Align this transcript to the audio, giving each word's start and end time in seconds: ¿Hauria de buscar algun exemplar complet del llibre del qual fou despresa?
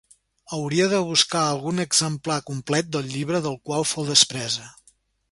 ¿Hauria 0.55 0.85
de 0.93 1.01
buscar 1.09 1.41
algun 1.49 1.83
exemplar 1.83 2.37
complet 2.47 2.89
del 2.95 3.11
llibre 3.11 3.41
del 3.49 3.59
qual 3.69 3.85
fou 3.91 4.07
despresa? 4.09 4.65